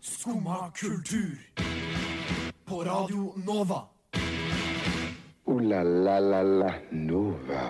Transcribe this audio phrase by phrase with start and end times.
[0.00, 1.38] Skumma kultur.
[2.64, 3.82] På Radio Nova.
[5.44, 7.62] O-la-la-la-la Nova.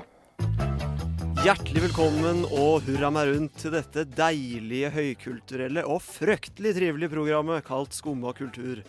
[1.43, 7.97] Hjertelig velkommen og hurra meg rundt til dette deilige, høykulturelle og fryktelig trivelige programmet kalt
[7.97, 8.83] Skumma kultur.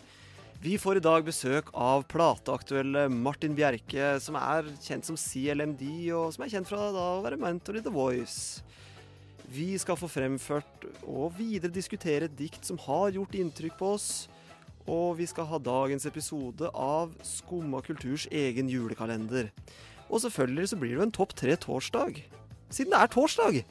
[0.62, 5.82] Vi får i dag besøk av plateaktuelle Martin Bjerke, som er kjent som CLMD,
[6.16, 8.62] og som er kjent fra da å være mentor i The Voice.
[9.52, 14.08] Vi skal få fremført og videre diskutere et dikt som har gjort inntrykk på oss.
[14.88, 19.48] Og vi skal ha dagens episode av Skumma kulturs egen julekalender.
[20.10, 22.20] Og selvfølgelig så blir det jo en topp tre torsdag.
[22.72, 23.62] Siden det er torsdag.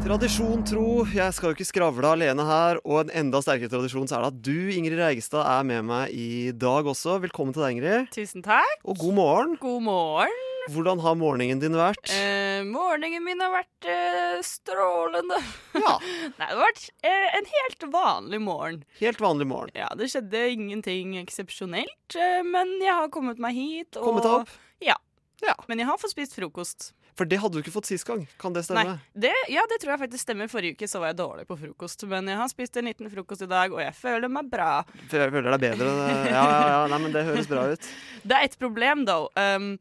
[0.00, 2.80] Tradisjon tro, jeg skal jo ikke skravle alene her.
[2.84, 6.14] Og en enda sterkere tradisjon så er det at du, Ingrid Reigestad, er med meg
[6.16, 7.20] i dag også.
[7.24, 8.12] Velkommen til deg, Ingrid.
[8.16, 8.80] Tusen takk.
[8.84, 9.58] Og god morgen.
[9.60, 10.49] God morgen.
[10.70, 12.10] Hvordan har morgenen din vært?
[12.14, 15.38] Eh, morgenen min har vært eh, strålende.
[15.74, 15.96] Ja,
[16.38, 18.84] Nei, det har vært eh, en helt vanlig morgen.
[19.00, 19.74] helt vanlig morgen.
[19.78, 23.96] Ja, Det skjedde ingenting eksepsjonelt, eh, men jeg har kommet meg hit.
[23.98, 24.56] Og, Kommet deg opp?
[24.84, 24.96] Ja.
[25.44, 25.54] Ja.
[25.68, 26.90] Men jeg har fått spist frokost.
[27.18, 28.22] For det hadde du ikke fått sist gang.
[28.40, 28.94] Kan det stemme?
[28.94, 30.48] Nei, det, ja, det tror jeg faktisk stemmer.
[30.48, 32.04] Forrige uke så var jeg dårlig på frokost.
[32.08, 34.68] Men jeg har spist en liten frokost i dag, og jeg føler meg bra.
[35.10, 35.90] Jeg føler deg bedre.
[36.30, 36.78] Ja, ja, ja.
[36.92, 37.90] Nei, men det høres bra ut.
[38.22, 39.18] Det er et problem, da.
[39.36, 39.72] Um,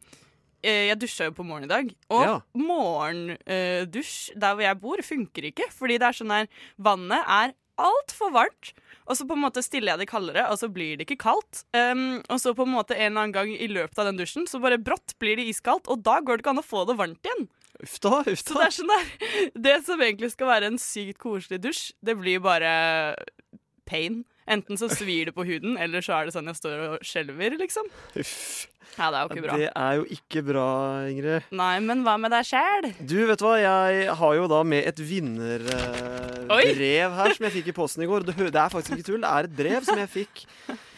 [0.63, 2.35] jeg dusja jo på morgenen i dag, og Ja.
[2.53, 5.69] morgendusj der hvor jeg bor, funker ikke.
[5.75, 8.73] Fordi det er sånn her Vannet er altfor varmt.
[9.07, 11.63] Og så på en måte stiller jeg det kaldere, og så blir det ikke kaldt.
[11.73, 14.45] Um, og så på en måte en eller annen gang i løpet av den dusjen,
[14.45, 16.97] så bare brått blir det iskaldt, og da går det ikke an å få det
[16.99, 17.47] varmt igjen.
[17.81, 19.05] Uff da, uff Så det er sånn der
[19.69, 23.15] Det som egentlig skal være en sykt koselig dusj, det blir bare
[23.90, 24.22] pain.
[24.50, 27.58] Enten så svir det på huden, eller så er det sånn jeg står og skjelver,
[27.59, 27.86] liksom.
[28.18, 28.68] Uff.
[28.98, 29.58] Ja, det er jo ikke bra.
[29.59, 30.68] Det er jo ikke bra,
[31.08, 31.42] Ingrid.
[31.56, 32.90] Nei, men hva med deg sjæl?
[33.00, 36.50] Du, vet du hva, jeg har jo da med et vinnerbrev
[37.20, 38.26] her som jeg fikk i posten i går.
[38.28, 40.34] Det, er faktisk ikke tull, det er et brev som jeg fikk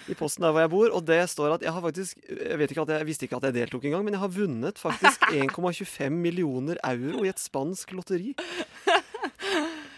[0.09, 2.71] i posten der hvor jeg bor, og det står at jeg har faktisk Jeg vet
[2.73, 6.09] ikke at jeg visste ikke at jeg deltok engang, men jeg har vunnet faktisk 1,25
[6.09, 8.33] millioner euro i et spansk lotteri.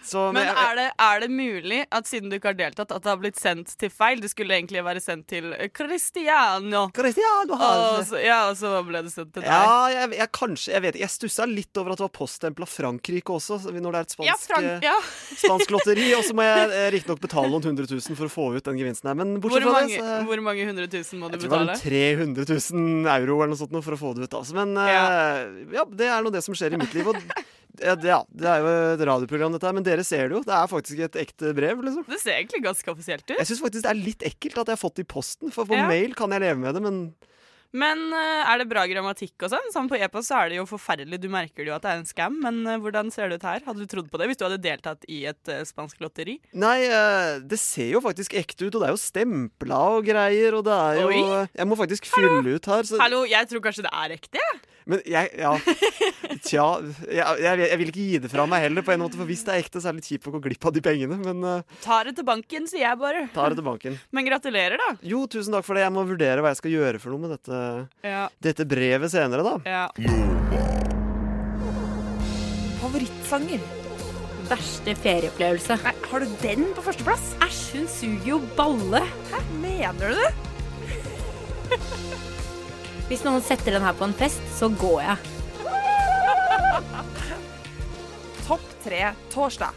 [0.04, 3.04] Så, Men jeg- er det, er det mulig at siden du ikke har deltatt, at
[3.06, 4.20] det har blitt sendt til feil?
[4.20, 6.90] Det skulle egentlig være sendt til eh, Cristiano.
[6.94, 9.50] Cristiano Og så, ja, og så ble det sendt til deg.
[9.50, 11.00] Ja, jeg, jeg kanskje Jeg vet.
[11.04, 14.50] Jeg stussa litt over at det var poststempla Frankrike også, når det er et spansk,
[14.54, 14.96] Ja, eh, ja.
[15.46, 16.10] spansk lotteri.
[16.18, 18.78] Og så må jeg eh, riktignok betale noen hundre tusen for å få ut den
[18.82, 19.16] gevinsten her.
[19.20, 21.78] Men Hvor bortsett fra mange, det, så hvor mange hundre tusen må du betale?
[21.78, 24.38] jeg tror det var 300 000 euro eller noe sånt for å få det ut.
[24.42, 24.54] Altså.
[24.60, 27.08] Men eh, ja, det er nå det som skjer i mitt liv.
[27.08, 27.18] Og
[27.82, 30.44] ja, det, ja, det er jo et radioprogram, dette her, men dere ser det jo.
[30.46, 32.06] Det er faktisk et ekte brev, liksom.
[32.10, 33.38] Det ser egentlig ganske offisielt ut.
[33.40, 35.66] Jeg syns faktisk det er litt ekkelt at jeg har fått det i posten, for
[35.66, 35.88] på Ja.
[35.90, 37.00] mail kan jeg leve med det, men
[37.76, 39.72] Men eh, er det bra grammatikk og sånn?
[39.74, 41.18] Sånn På e-post så er det jo forferdelig.
[41.20, 43.64] Du merker jo at det er en scam, men eh, hvordan ser det ut her?
[43.66, 46.36] Hadde du trodd på det hvis du hadde deltatt i et eh, spansk lotteri?
[46.54, 50.54] Nei, eh, det ser jo faktisk ekte ut, og det er jo stempla og greier,
[50.54, 51.48] og det er jo Oi.
[51.50, 54.38] Jeg må faktisk fylle ut her, så Hallo, jeg tror kanskje det er ekte?
[54.38, 54.62] jeg.
[54.90, 55.54] Men jeg Ja.
[56.44, 56.66] Tja.
[57.08, 59.44] Jeg, jeg, jeg vil ikke gi det fra meg heller, på en måte, for hvis
[59.46, 61.44] det er ekte, så er det litt kjipt å gå glipp av de pengene, men
[61.46, 63.26] uh, Tar det til banken, sier jeg bare.
[63.36, 64.00] tar det til banken.
[64.16, 64.90] Men gratulerer, da.
[65.08, 65.86] Jo, tusen takk for det.
[65.86, 67.62] Jeg må vurdere hva jeg skal gjøre for noe med dette,
[68.08, 69.56] Ja, dette brevet senere, da.
[69.70, 69.86] ja.
[72.82, 73.62] Favorittsanger.
[74.50, 75.78] Verste ferieopplevelse.
[75.86, 77.30] Nei, har du den på førsteplass?
[77.46, 79.04] Æsj, hun suger jo balle.
[79.32, 80.32] Hæ, mener du det?
[83.14, 85.18] Hvis noen setter den her på en fest, så går jeg.
[88.48, 89.76] Topp tre torsdag.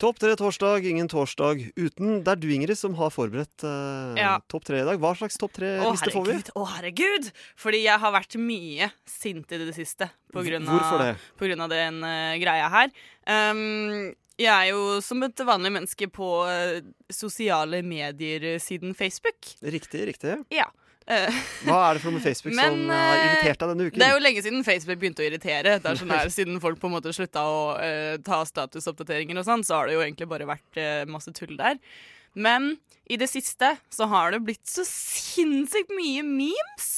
[0.00, 4.38] Topp tre torsdag, ingen torsdag uten Det er du, Ingrid, som har forberedt eh, Ja.
[4.48, 4.96] topp tre i dag.
[5.02, 6.38] Hva slags topp tre-liste får vi?
[6.38, 6.48] herregud.
[6.56, 7.28] Å, herregud.
[7.60, 11.10] Fordi jeg har vært mye sint i det siste på grunn av, Hvorfor det?
[11.36, 12.94] På grunn av den eh, greia her.
[13.28, 16.80] Um, jeg er jo som et vanlig menneske på eh,
[17.12, 19.52] sosiale medier siden Facebook.
[19.60, 20.38] Riktig, riktig.
[20.48, 20.70] Ja.
[21.04, 23.88] Eh, Hva er det for noe med Facebook Men, som har eh, irritert deg denne
[23.90, 24.00] uken?
[24.00, 25.76] Det er jo lenge siden Facebook begynte å irritere.
[25.82, 29.48] Det er sånn her, Siden folk på en måte slutta å uh, ta statusoppdateringer og
[29.48, 31.80] sånn, så har det jo egentlig bare vært uh, masse tull der.
[32.34, 32.76] Men
[33.06, 36.88] i det siste så har det blitt så sinnssykt mye memes.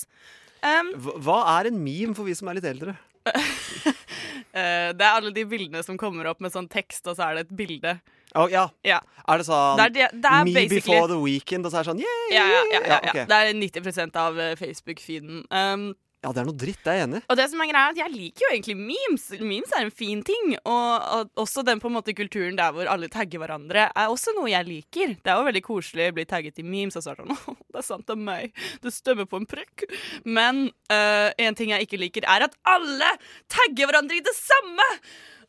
[0.62, 0.94] Um,
[1.26, 2.94] Hva- er en meme for vi som er litt eldre?
[3.26, 7.36] eh, det er alle de bildene som kommer opp med sånn tekst, og så er
[7.36, 7.96] det et bilde.
[8.36, 8.66] Å, ja.
[8.86, 9.02] Ja.
[9.26, 11.86] Er det sånn Det er, det, det er Me before the weekend, og så er
[11.86, 12.26] det sånn yeah!
[12.36, 13.28] ja, ja, ja, okay.
[13.28, 15.46] Det er 90 av eh, Facebook-feeden.
[15.50, 15.88] Um,
[16.24, 17.18] ja, det er noe dritt, det er jeg enig.
[17.30, 19.26] Og det som er greia er at jeg liker jo egentlig memes.
[19.38, 20.56] Memes er en fin ting.
[20.58, 24.34] Og, og også den på en måte kulturen der hvor alle tagger hverandre, er også
[24.34, 25.14] noe jeg liker.
[25.20, 27.60] Det er jo veldig koselig å bli tagget i memes og så er det sånn
[27.76, 28.66] det er sant det er meg.
[28.82, 29.86] Det stemmer på en prikk.
[30.24, 33.12] Men uh, en ting jeg ikke liker, er at alle
[33.52, 34.90] tagger hverandre i det samme!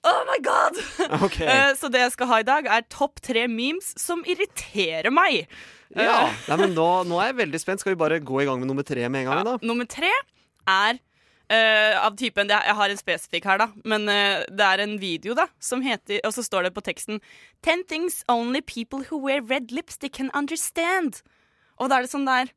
[0.08, 0.80] Oh my god!
[1.28, 1.48] Okay.
[1.48, 5.48] Uh, så det jeg skal ha i dag, er topp tre memes som irriterer meg.
[5.96, 6.28] Ja.
[6.50, 7.84] Nei, men nå, nå er jeg veldig spent.
[7.84, 9.42] Skal vi bare gå i gang med nummer tre med en gang?
[9.42, 9.68] Ja, da?
[9.68, 10.12] nummer tre
[10.68, 13.70] er uh, av typen Jeg har en spesifikk her, da.
[13.88, 17.22] Men eh, det er en video, da, som heter Og så står det på teksten
[17.66, 21.22] Ten things only people who wear red lipstick can understand.
[21.80, 22.52] Og da er det sånn der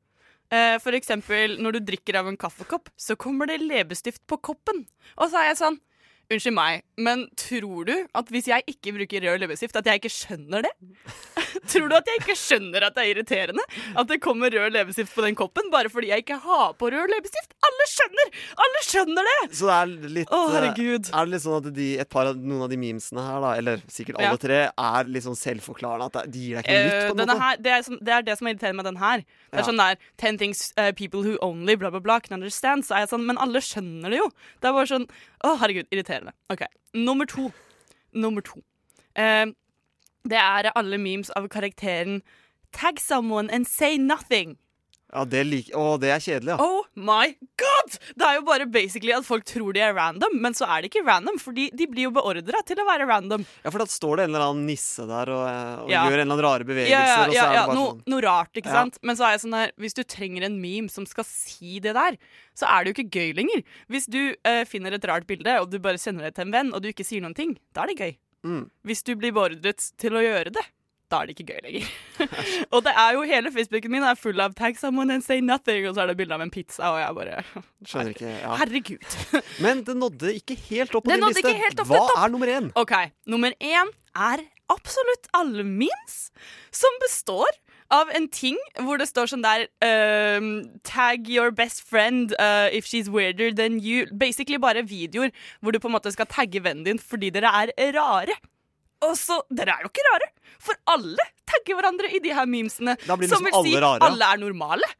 [0.50, 4.84] eh, For eksempel når du drikker av en kaffekopp, så kommer det leppestift på koppen.
[5.18, 5.80] Og så er jeg sånn
[6.30, 10.12] Unnskyld meg, men tror du at hvis jeg ikke bruker rød leppestift, at jeg ikke
[10.14, 10.70] skjønner det?
[11.70, 13.64] tror du at jeg ikke skjønner at det er irriterende?
[13.96, 17.10] At det kommer rød leppestift på den koppen bare fordi jeg ikke har på rød
[17.14, 17.54] leppestift?
[17.66, 18.32] Alle skjønner!
[18.66, 19.38] Alle skjønner det!
[19.58, 21.10] Så det er litt Å, eh, herregud.
[21.12, 23.52] Er det litt sånn at de, et par av, noen av de memesene her, da,
[23.60, 24.40] eller sikkert alle Ja.
[24.46, 26.10] tre, er litt sånn selvforklarende?
[26.10, 27.06] At de gir deg ikke noe Eh, nytt?
[27.06, 27.46] på en denne måte?
[27.46, 29.18] her, det, er som, det er det som irriterer med den her.
[29.50, 29.68] Det er Ja.
[29.70, 32.84] sånn der Ten things uh, people who only bla, bla, bla can understand.
[32.84, 34.30] Så er jeg sånn, Men alle skjønner det jo.
[34.60, 35.08] Det er bare sånn
[35.44, 36.32] Å, herregud, irriterende.
[36.50, 36.62] OK.
[36.94, 37.52] Nummer to.
[38.12, 38.60] Nummer to.
[39.16, 39.46] Eh,
[40.28, 42.22] det er alle memes av karakteren
[42.72, 44.56] Tag someone and say nothing.
[45.10, 46.62] Ja, det, like, å, det er kjedelig, ja.
[46.62, 47.96] Oh my god!
[48.14, 50.92] Det er jo bare basically at folk tror de er random, men så er det
[50.92, 53.42] ikke random, fordi de blir jo beordra til å være random.
[53.64, 55.42] Ja, For da står det en eller annen nisse der og,
[55.82, 56.04] og Ja.
[56.06, 59.02] gjør en eller annen rare bevegelser, Ja, ja, ja, Noe, sånn noe rart, ikke sant?
[59.02, 61.96] Men så er jeg sånn her Hvis du trenger en meme som skal si det
[61.98, 62.18] der,
[62.54, 63.66] så er det jo ikke gøy lenger.
[63.90, 66.70] Hvis du uh, finner et rart bilde, og du bare sender det til en venn,
[66.70, 68.14] og du ikke sier noen ting, da er det gøy.
[68.46, 68.68] Mm.
[68.86, 70.62] Hvis du blir beordret til å gjøre det,
[71.10, 71.88] da er det ikke gøy lenger.
[72.74, 75.88] og det er jo hele Facebooken min er full av 'tag someone and say nothing',
[75.88, 77.40] og så er det bilde av en pizza, og jeg bare
[77.90, 78.34] Skjønner ikke.
[78.36, 78.54] Ja.
[78.60, 79.18] Herregud.
[79.64, 81.88] Men det nådde ikke helt opp på Det din liste.
[81.90, 82.70] Hva er nummer én?
[82.78, 82.94] OK,
[83.26, 86.30] nummer én er absolutt alle memes
[86.70, 87.48] som består
[87.94, 89.66] av en ting hvor det står sånn der
[90.38, 90.50] um,
[90.86, 94.06] Tag your best friend uh, if she's weirder than you.
[94.12, 97.74] Basically bare videoer hvor du på en måte skal tagge vennen din fordi dere er
[97.96, 98.38] rare.
[99.06, 100.26] Og så Dere er jo ikke rare,
[100.60, 102.98] for alle tagger hverandre i de her memesene.
[103.00, 104.90] Blir som liksom vil si alle rare, alle er normale.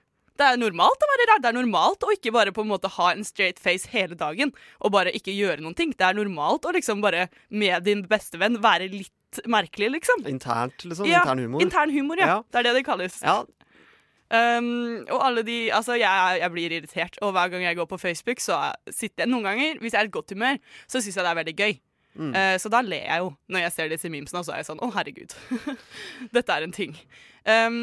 [0.41, 1.41] Det er normalt å være rar.
[1.45, 4.55] Det er normalt å ikke bare på en måte ha en straight face hele dagen
[4.81, 5.93] og bare ikke gjøre noen ting.
[5.93, 9.13] Det er normalt å liksom bare med din bestevenn være litt
[9.47, 10.27] merkelig, liksom.
[10.27, 11.07] Internt, liksom?
[11.09, 11.63] Ja, intern humor?
[11.65, 12.27] Intern humor, ja.
[12.27, 12.39] Ja.
[12.51, 13.21] Det er det det kalles.
[13.23, 13.43] Ja,
[14.31, 17.99] Um, og alle de Altså, jeg, jeg blir irritert, og hver gang jeg går på
[17.99, 21.25] Facebook, så sitter jeg Noen ganger, hvis jeg er i godt humør, så syns jeg
[21.27, 21.73] det er veldig gøy.
[22.15, 22.31] Mm.
[22.35, 24.69] Uh, så da ler jeg jo når jeg ser disse memesene, og så er jeg
[24.71, 25.35] sånn Å, herregud.
[26.37, 26.95] Dette er en ting.
[27.43, 27.81] Um,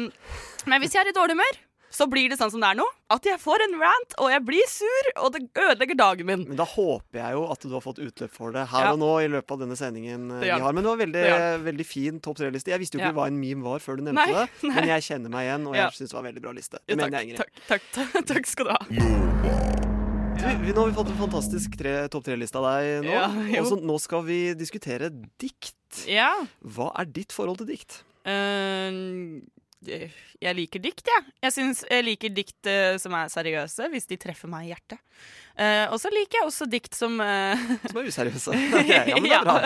[0.64, 1.60] men hvis jeg er i dårlig humør,
[1.90, 2.84] så blir det sånn som det er nå.
[3.10, 6.42] At jeg får en rant, og jeg blir sur, og det ødelegger dagen min.
[6.50, 8.92] Men da håper jeg jo at du har fått utløp for det her Ja.
[8.92, 10.72] og nå i løpet av denne sendingen eh, vi har.
[10.72, 12.68] Men det var veldig, Det veldig fin topp tre-liste.
[12.74, 13.18] Jeg visste jo ikke Ja.
[13.20, 15.74] hva en meme var før du nevnte Nei, det, men jeg kjenner meg igjen, og
[15.74, 15.90] jeg Ja.
[15.90, 16.78] syns det var en veldig bra liste.
[16.86, 17.38] Det mener jeg, Ingrid.
[17.66, 18.80] takk, takk, takk, skal du ha.
[20.38, 23.10] Vi, nå har vi fått en fantastisk tre, topp tre-liste av deg nå.
[23.12, 25.08] Ja, og så nå skal vi diskutere
[25.40, 26.04] dikt.
[26.06, 26.30] Ja.
[26.62, 28.02] Hva er ditt forhold til dikt?
[28.28, 29.40] Eh,
[29.86, 31.24] jeg liker dikt, jeg.
[31.44, 34.98] Jeg, synes, jeg liker dikt uh, som er seriøse, hvis de treffer meg i hjertet.
[35.58, 38.54] Uh, og så liker jeg også dikt som uh, Som er useriøse.
[38.80, 39.56] Okay, ja, men det er bra.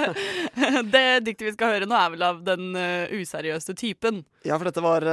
[0.94, 2.72] det diktet vi skal høre nå, er vel av den
[3.16, 4.22] useriøse typen.
[4.44, 5.06] Ja, for dette var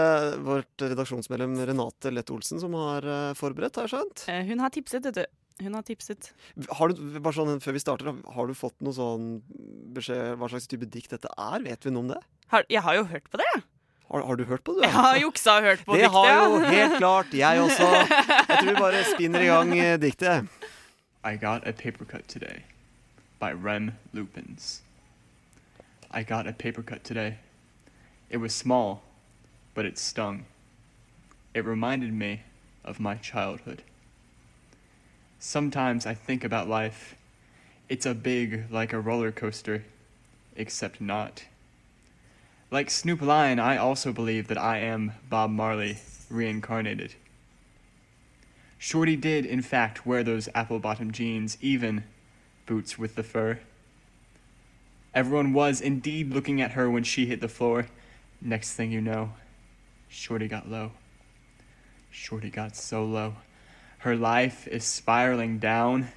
[0.44, 3.06] vårt redaksjonsmedlem Renate Lett Olsen som har
[3.40, 4.26] forberedt, har jeg skjønt.
[4.50, 5.26] Hun har tipset, vet du.
[5.60, 6.32] Hun har tipset.
[6.80, 9.34] Har du, bare sånn før vi starter, har du fått noe sånn
[9.96, 11.60] beskjed hva slags type dikt dette er?
[11.66, 12.22] Vet vi noe om det?
[12.54, 13.48] Har, jeg har jo hørt på det.
[13.56, 13.66] jeg.
[14.12, 14.82] Har, har du hørt på det?
[14.84, 16.12] Jeg har juksa og hørt på det diktet.
[16.12, 17.84] har jo helt klart jeg også.
[17.84, 20.48] Jeg tror vi bare spinner i gang eh, diktet.
[21.26, 22.64] I got a paper cut today
[23.40, 24.82] by Rem Lupins.
[26.12, 27.34] I got a paper cut today.
[28.30, 29.02] It was small,
[29.76, 30.46] but it stung.
[31.54, 32.42] It reminded me
[32.84, 33.84] of my childhood.
[35.40, 37.16] Sometimes I think about life.
[37.90, 39.84] It's a big like a roller coaster,
[40.56, 41.44] except not.
[42.72, 45.98] Like Snoop Lion, I also believe that I am Bob Marley
[46.30, 47.16] reincarnated.
[48.78, 52.04] Shorty did, in fact, wear those apple bottom jeans, even
[52.68, 53.60] boots with the fur.
[55.16, 57.88] Everyone was indeed looking at her when she hit the floor.
[58.40, 59.34] Next thing you know,
[60.08, 60.92] Shorty got low.
[62.12, 63.38] Shorty got so low.
[64.00, 66.10] Her life is spiraling down.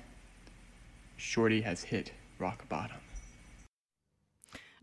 [1.16, 3.01] Shorty has hit rock bottom.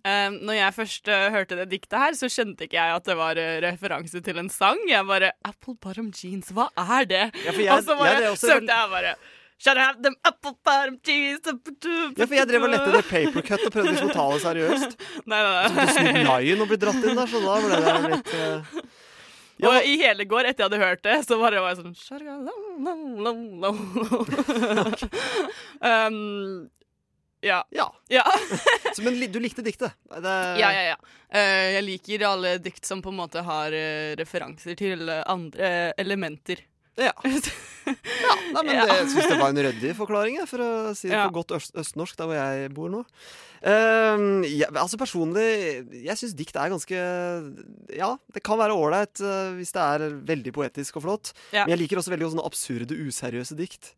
[0.09, 3.17] Um, når jeg først uh, hørte det diktet her, så skjønte ikke jeg at det
[3.19, 4.79] var uh, referanse til en sang.
[4.89, 7.25] Jeg bare Apple bottom jeans, hva er det?
[7.45, 9.13] Ja, jeg- og så bare ja, søkte jeg bare
[9.59, 11.43] Should I have them apple bottom jeans?
[11.43, 14.95] Ja, for jeg drev og lette etter papercut og prøvde liksom å ta det seriøst.
[15.33, 15.65] Nei, nei, nei.
[15.67, 18.31] Så du ble Lion og ble dratt inn der, så da ble det litt
[19.59, 21.91] Ja, Og i hele går, etter jeg hadde hørt det, så bare var jeg sånn
[25.91, 26.69] um,
[27.41, 27.63] Ja.
[27.72, 27.88] Ja.
[28.12, 28.24] Ja.
[28.96, 29.93] Så, men du likte diktet?
[30.10, 30.98] Det, ja, ja, ja.
[31.29, 35.93] Uh, jeg liker alle dikt som på en måte har uh, referanser til eh, andre
[36.01, 36.63] elementer.
[37.00, 37.13] Ja.
[37.24, 38.84] ja nei, men Ja.
[38.89, 41.53] det, jeg syns det var en ryddig forklaring, jeg, for å si det på godt
[41.55, 43.03] øst, østnorsk, der hvor jeg bor nå.
[43.69, 45.46] Ehm, ja, altså Personlig,
[46.03, 47.00] jeg syns dikt er ganske
[47.91, 49.19] Ja, det kan være ålreit
[49.58, 51.31] hvis det er veldig poetisk og flott.
[51.51, 51.63] Ja.
[51.65, 53.93] Men jeg liker også veldig sånne absurde, useriøse dikt.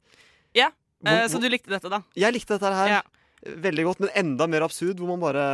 [0.57, 0.69] Ja,
[1.01, 2.03] Hvor- Eh, så du likte dette, da?
[2.13, 3.01] Jeg likte dette her Ja.
[3.41, 5.45] Veldig godt, men enda mer absurd, hvor man bare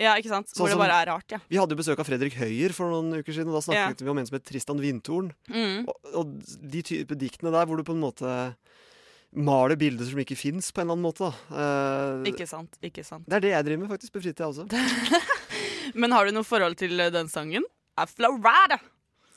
[0.00, 0.48] Ja, ikke sant?
[0.50, 1.38] Sånn det bare er rart, ja.
[1.52, 4.18] Vi hadde besøk av Fredrik Høyer for noen uker siden, og da snakket vi om
[4.18, 5.28] en som het Tristan Vindtorn.
[5.52, 5.84] Mm.
[5.86, 6.32] Og, og
[6.72, 8.32] de type diktene der hvor du på en måte
[9.32, 11.28] maler bilder som ikke fins, på en eller annen måte.
[11.52, 12.74] Eh, Ikke sant.
[12.84, 14.66] ikke sant det er det jeg driver med, faktisk, på fritida også.
[16.00, 17.64] Men har du noe forhold til eh, den sangen?
[17.96, 18.76] A Florida!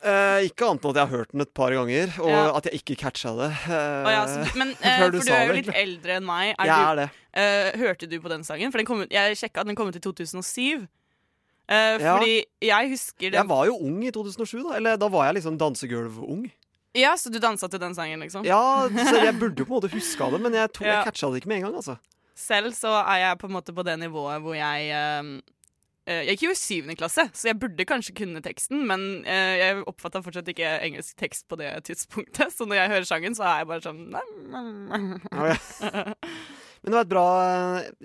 [0.06, 2.42] Eh, ikke annet enn at jeg har hørt den et par ganger, og Ja.
[2.58, 3.52] at jeg ikke catcha det.
[3.66, 6.52] Eh, ja, så, men eh, For du du er jo litt eldre enn meg.
[6.60, 7.08] Er jeg du, er det.
[7.34, 8.72] eh, hørte du på den sangen?
[8.72, 10.86] For den kom Jeg sjekka at den kom ut i 2007.
[11.68, 12.18] Eh, Ja.
[12.20, 14.76] Fordi jeg husker Jeg var jo ung i 2007, da.
[14.78, 16.52] Eller da var jeg liksom dansegulv-ung.
[16.96, 18.46] Ja, Så du dansa til den sangen, liksom?
[18.46, 21.00] Ja, så jeg burde jo på en måte huska det, men jeg, to, Ja.
[21.02, 21.98] jeg catcha det ikke med en gang, altså.
[22.36, 25.42] Selv så er jeg på en måte på det nivået hvor jeg eh,
[26.06, 29.86] Jeg gikk jo i syvende klasse, så jeg burde kanskje kunne teksten, men eh, jeg
[29.90, 32.54] oppfatta fortsatt ikke engelsk tekst på det tidspunktet.
[32.56, 35.58] Så når jeg hører sangen, så er jeg bare sånn oh, ja.
[36.86, 37.30] Men det var et bra,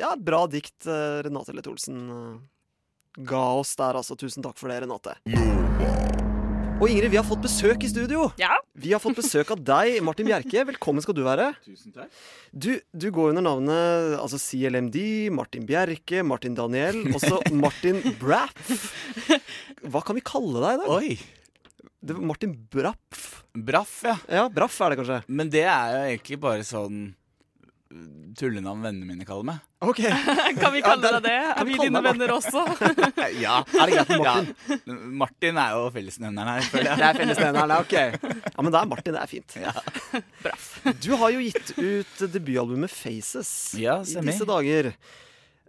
[0.00, 2.40] ja, et bra dikt eh, Renate Leth Olsen eh,
[3.28, 4.16] ga oss der, altså.
[4.16, 6.20] Tusen takk for det, Renate.
[6.81, 8.31] Og Ingrid, vi har fått besøk i studio.
[8.41, 8.55] Ja.
[8.73, 10.63] Vi har fått besøk av deg, Martin Bjerke.
[10.71, 11.51] Velkommen skal du være.
[11.61, 12.09] Tusen takk.
[12.57, 14.97] Du, du går under navnet altså CLMD,
[15.37, 18.73] Martin Bjerke, Martin Daniel, også Martin Braff.
[19.93, 20.97] Hva kan vi kalle deg i dag?
[20.97, 21.91] Oi.
[22.01, 23.29] Det var Martin Braff.
[23.53, 24.17] Braff, ja.
[24.41, 25.21] Ja, Braff er det kanskje.
[25.29, 27.11] Men det er jo egentlig bare sånn
[28.38, 29.62] tullenavn vennene mine kaller meg.
[29.82, 30.00] Ok.
[30.61, 31.37] Kan vi kalle deg det?
[31.50, 32.62] Er vi dine venner også?
[33.40, 33.61] Ja.
[33.75, 34.52] Er det greit med Martin?
[34.70, 34.99] Ja.
[35.23, 37.97] Martin er jo fellesnevneren her, føler Det er fellesnevneren, ok.
[37.97, 39.16] Ja, men da er Martin.
[39.16, 39.56] Det er fint.
[40.44, 40.68] Braff.
[41.02, 44.92] Du har jo gitt ut debutalbumet Faces Ja, i disse dager.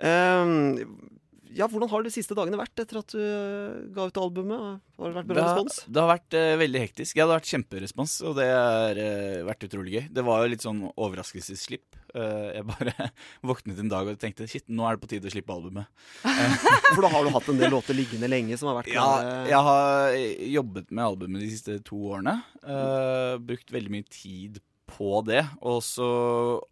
[0.01, 0.85] Ehm,
[1.57, 4.81] ja, hvordan har de siste dagene vært etter at du eh, ga ut albumet?
[5.01, 5.79] Har det vært Det bra har, respons?
[5.87, 7.17] det har vært uh, veldig hektisk.
[7.17, 10.05] Ja, det har vært kjemperespons, og det har uh, vært utrolig gøy.
[10.13, 11.97] Det var jo litt sånn overraskelsesslipp.
[12.11, 13.09] Uh, jeg bare
[13.51, 15.87] våknet en dag og tenkte shit, nå er det på tide å slippe albumet.
[16.95, 19.09] For da har du hatt en del låter liggende lenge som har vært Ja,
[19.47, 20.17] jeg har
[20.57, 22.37] jobbet med albumet de siste to årene.
[22.65, 24.59] eh, brukt veldig mye tid
[24.91, 25.45] på det.
[25.63, 26.07] Og så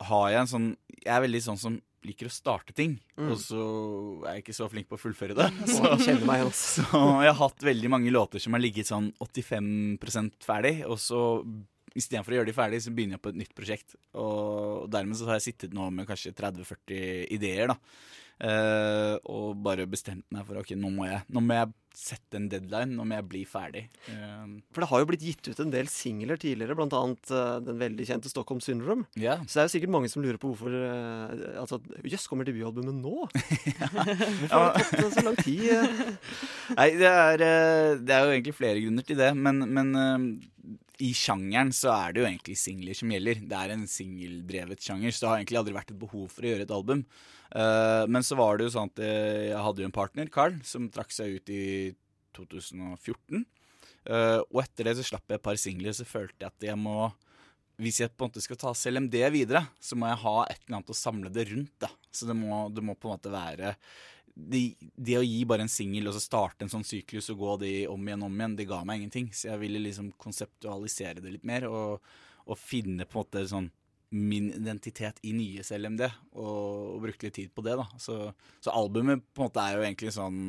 [0.09, 0.69] har jeg en sånn
[0.99, 3.31] Jeg er veldig sånn som liker å starte ting, Mm.
[3.33, 3.63] og så
[4.29, 5.49] er jeg ikke så flink på å fullføre det.
[5.75, 6.85] Så kjenner meg også.
[6.87, 11.23] så jeg har hatt veldig mange låter som har ligget sånn 85% ferdig, og så
[11.97, 13.95] Istedenfor å gjøre de ferdig, så begynner jeg på et nytt prosjekt.
[14.13, 17.75] Og dermed så har jeg sittet nå med kanskje 30-40 ideer, da.
[18.39, 22.45] Eh, og bare bestemte meg for ok, nå må jeg, nå må jeg sette en
[22.47, 22.95] deadline.
[22.95, 23.81] Nå må jeg bli ferdig.
[24.07, 27.57] Uh, For det har jo blitt gitt ut en del singler tidligere, blant annet eh,
[27.65, 29.07] den veldig kjente Stockholm Syndrome.
[29.19, 29.41] Yeah.
[29.43, 32.95] Så det er jo sikkert mange som lurer på hvorfor uh, Altså, jøss, kommer debutalbumet
[33.01, 33.25] nå?
[34.39, 35.65] Hvorfor har det tatt så lang tid?
[36.79, 37.43] Nei, det er,
[38.05, 39.91] det er jo egentlig flere grunner til det, men, men
[41.03, 43.43] i sjangeren så er det jo egentlig singler som gjelder.
[43.49, 46.53] Det er en singeldrevet sjanger, så det har egentlig aldri vært et behov for å
[46.53, 47.03] gjøre et album.
[47.55, 50.59] Eh, men så var det jo sånn at eh, jeg hadde jo en partner, Carl,
[50.67, 51.63] som trakk seg ut i
[52.37, 53.47] 2014.
[54.09, 56.77] Uh, og etter det så slapp jeg et par singler, så følte jeg at jeg
[56.79, 57.09] må
[57.79, 60.79] hvis jeg på en måte skal ta CLMD videre, så må jeg ha et eller
[60.79, 61.75] annet å samle det rundt.
[61.79, 61.87] da.
[62.11, 63.75] Så det må, det må på en måte være
[64.35, 64.61] det,
[64.95, 67.71] det å gi bare en singel og så starte en sånn syklus og gå de
[67.91, 69.29] om igjen om igjen, det ga meg ingenting.
[69.35, 72.11] Så jeg ville liksom konseptualisere det litt mer og,
[72.45, 73.71] og finne på en måte sånn
[74.09, 77.75] min identitet i nye CLMD, og, og brukte litt tid på det.
[77.79, 77.85] da.
[78.01, 78.31] Så,
[78.63, 80.39] så albumet på en måte er jo egentlig sånn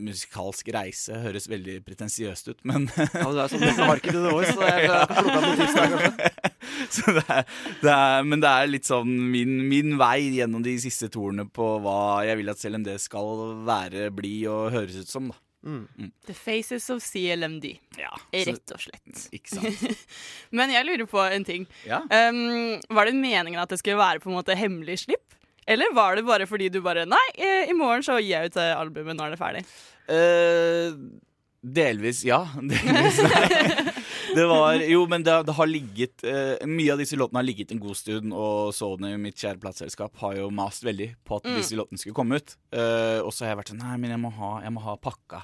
[0.00, 1.16] musikalsk reise.
[1.24, 4.54] Høres veldig pretensiøst ut, men Ja, men det er sånn Nesten harket i the voice,
[4.54, 6.46] så jeg jeg kan plukke opp noen tips der, kanskje.
[6.90, 7.42] Så det er,
[7.82, 11.66] det er, men det er litt sånn min, min vei gjennom de siste torene på
[11.82, 15.28] hva jeg vil at CLMD skal være, bli og høres ut som.
[15.32, 15.38] da.
[15.62, 17.74] The Faces of CLMD.
[18.00, 19.26] Ja, Rett og slett.
[19.36, 20.06] ikke sant.
[20.56, 21.66] Men jeg lurer på en ting.
[21.84, 22.00] Ja.
[22.08, 25.36] Um, var det meningen at det skulle være på en måte hemmelig slipp?
[25.70, 28.56] Eller var det bare fordi du bare Nei, eh, i morgen så gir jeg ut
[28.64, 29.64] albumet når det er ferdig.
[30.10, 31.20] Uh,
[31.60, 32.40] delvis ja.
[32.72, 33.84] Delvis nei.
[34.34, 37.72] Det var Jo, men det, det har ligget uh, Mye av disse låtene har ligget
[37.74, 41.78] en god stund, og Sony, mitt kjære plateselskap, har jo mast veldig på at disse
[41.78, 42.54] låtene skulle komme ut.
[42.74, 44.96] Uh, og så har jeg vært sånn Nei, men jeg må ha, jeg må ha
[45.02, 45.42] pakka.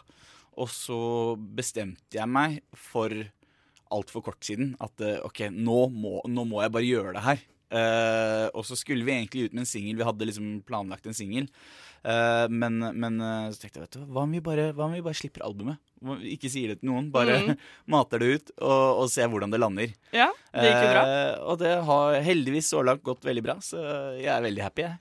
[0.57, 1.01] Og så
[1.37, 3.13] bestemte jeg meg for
[3.95, 7.45] altfor kort siden at uh, OK, nå må, nå må jeg bare gjøre det her.
[7.67, 9.99] Eh, og så skulle vi egentlig ut med en singel.
[9.99, 11.51] Vi hadde liksom planlagt en singel.
[12.07, 15.03] Uh, men, men eh, så tenkte jeg, vet du hva, om vi bare, om vi
[15.03, 15.81] bare slipper albumet?
[16.31, 17.49] Ikke sier det til noen, bare mm.
[17.95, 19.95] mater det ut og, og ser hvordan det lander.
[20.15, 21.03] Ja, det gikk jo bra.
[21.51, 23.81] Og det har heldigvis så langt gått veldig bra, så
[24.21, 25.01] jeg er veldig happy, jeg.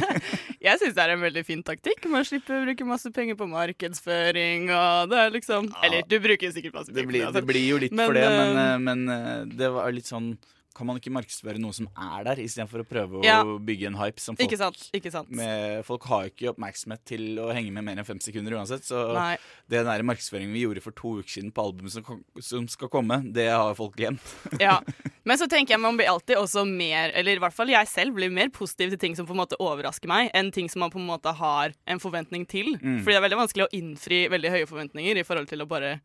[0.64, 2.06] Jeg syns det er en veldig fin taktikk.
[2.08, 6.54] Man slipper å bruke masse penger på markedsføring og det er liksom Eller du bruker
[6.54, 7.10] sikkert masse Det penger.
[7.10, 10.32] blir, det blir jo litt Men, for det, men, men det var litt sånn
[10.74, 13.42] Kan man ikke markedsføre noe som er der, istedenfor å prøve å Ja.
[13.44, 14.90] bygge en hype som folk Ikke sant.
[14.92, 18.56] ikke sant med, Folk har ikke oppmerksomhet til å henge med mer enn fem sekunder
[18.58, 18.82] uansett.
[18.82, 19.36] Så Nei.
[19.70, 23.20] den der markedsføringen vi gjorde for to uker siden på albumet som, som skal komme,
[23.32, 24.20] det har folk glemt.
[24.60, 24.80] Ja.
[25.24, 28.14] Men så tenker jeg man blir alltid også mer Eller i hvert fall jeg selv
[28.14, 30.90] blir mer positiv til ting som på en måte overrasker meg, enn ting som man
[30.90, 32.74] på en måte har en forventning til.
[32.80, 32.98] Mm.
[33.04, 36.00] Fordi det er veldig vanskelig å innfri veldig høye forventninger i forhold til å bare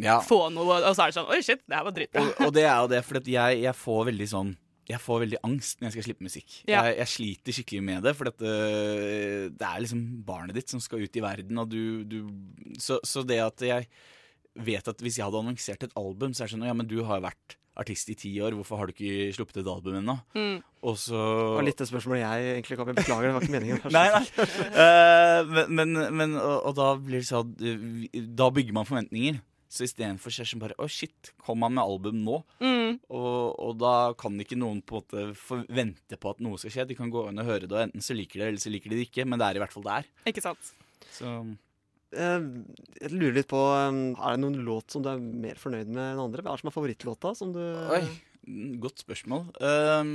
[0.00, 0.20] Ja.
[0.24, 2.16] få noe, og så er det sånn Oi, shit, det her var dritt.
[2.16, 4.54] Og, og det er jo det, for jeg, jeg får veldig sånn
[4.90, 6.54] jeg får veldig angst når jeg skal slippe musikk.
[6.66, 6.82] Ja.
[6.88, 10.82] Jeg, jeg sliter skikkelig med det, for dette, det, det er liksom barnet ditt som
[10.82, 11.60] skal ut i verden.
[11.62, 12.18] Og du, du,
[12.82, 13.86] så, så det at jeg
[14.58, 16.98] vet at hvis jeg hadde annonsert et album, så er det sånn Ja, men du
[17.06, 20.18] har jo vært artist i ti år, hvorfor har du ikke sluppet et album ennå?
[20.36, 20.58] Mm.
[20.84, 22.98] Og så Det var litt det spørsmålet jeg egentlig kom med.
[22.98, 23.80] Beklager, det var ikke meningen.
[23.96, 24.24] Nei, nei.
[24.74, 27.54] Uh, men, men, men og, og da blir det sånn
[28.36, 29.40] Da bygger man forventninger.
[29.72, 32.42] Så istedenfor Kjersten det bare Å, shit, kom han med album nå?
[32.60, 32.98] Mm.
[33.08, 36.88] Og, og da kan ikke noen på en måte forvente på at noe skal skje.
[36.90, 38.72] De kan gå inn og høre det, og enten så liker de det, eller så
[38.74, 39.24] liker de det ikke.
[39.24, 40.10] Men det er i hvert fall der.
[40.28, 40.74] Ikke sant.
[41.16, 41.32] Så
[42.12, 42.42] Eh,
[43.00, 43.88] Jeg lurer litt på eh,
[44.20, 46.44] Er det noen låt som du er mer fornøyd med enn andre?
[46.44, 47.32] Hva er det som er favorittlåta?
[47.38, 48.02] Som du Oi,
[48.82, 49.46] godt spørsmål.
[49.64, 50.12] Ehm,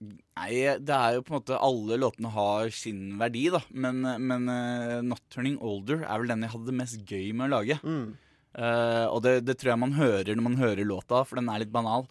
[0.00, 3.60] nei, det er jo på en måte Alle låtene har sin verdi, da.
[3.70, 7.46] Men, men uh, Not Turning Older er vel den jeg hadde det mest gøy med
[7.46, 7.78] å lage.
[7.84, 8.10] Mm.
[8.58, 11.62] Eh, og det, det tror jeg man hører når man hører låta, for den er
[11.62, 12.06] litt banal.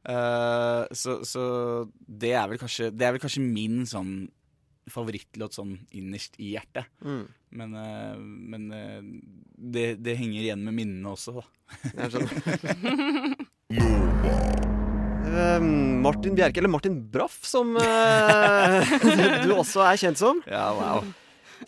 [0.00, 1.42] Uh, så, så
[2.08, 4.30] det er vel kanskje Det er vel kanskje min sånn
[4.88, 6.88] favorittlåt sånn innerst i hjertet.
[7.04, 7.26] Mm.
[7.60, 8.62] Men, uh, men
[9.52, 11.44] det, det henger igjen med minnene også, da.
[11.92, 12.32] Jeg skjønner.
[16.00, 17.76] Martin Bjerke, eller Martin Braff, som
[19.44, 20.40] du også er kjent som.
[20.48, 21.04] Ja, wow.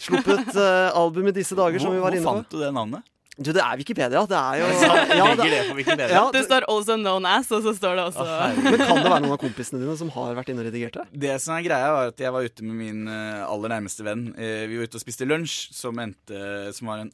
[0.00, 2.32] Sluppet uh, album i disse dager, som Hvor, vi var inne på.
[2.32, 3.06] fant du det navnet?
[3.38, 4.22] Du, det er Wikipedia.
[4.28, 4.66] Det er jo
[5.20, 8.26] Ja, det, ja, Det det, står 'also known as', og så står det også
[8.60, 11.06] Men kan det være noen av kompisene dine som har vært inne og redigert det?
[11.24, 14.34] Det som er greia var at Jeg var ute med min eh, aller nærmeste venn.
[14.36, 17.12] Eh, vi var ute og spiste lunsj, som, endte, som var en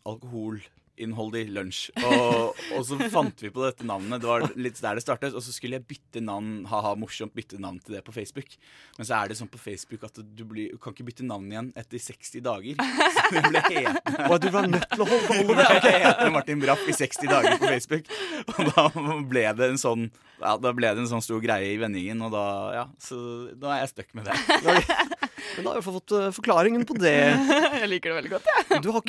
[0.99, 1.91] alkoholinnholdig lunsj.
[2.05, 4.21] Og, og så fant vi på dette navnet.
[4.21, 5.35] Det var litt der det startet.
[5.35, 8.57] Og så skulle jeg bytte navn, ha-ha, morsomt bytte navn til det på Facebook.
[8.99, 11.51] Men så er det sånn på Facebook at du, blir, du kan ikke bytte navn
[11.51, 12.79] igjen etter 60 dager.
[13.19, 15.83] Så det ble hetende Og du var nødt til å holde det beholde det?
[15.85, 18.11] ble hetende Martin Braff i 60 dager på Facebook.
[18.55, 18.89] Og da
[19.29, 20.09] ble det en sånn
[20.39, 22.45] ja, da ble det en sånn stor greie i vendingen, og da
[22.77, 23.17] ja, så
[23.59, 25.17] da er jeg stuck med det.
[25.59, 27.15] Men da har jeg fått eh, forklaringen på det.
[27.83, 28.67] Jeg liker det veldig godt, jeg.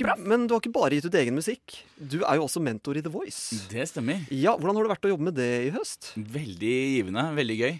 [0.10, 0.16] Ja.
[0.30, 1.76] men du har ikke bare gitt ut egen musikk.
[1.98, 3.64] Du er jo også mentor i The Voice.
[3.72, 4.26] Det stemmer.
[4.34, 6.12] Ja, Hvordan har det vært å jobbe med det i høst?
[6.18, 7.24] Veldig givende.
[7.38, 7.78] Veldig gøy.